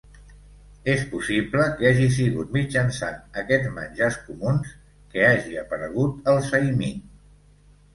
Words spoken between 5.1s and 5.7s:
que hagi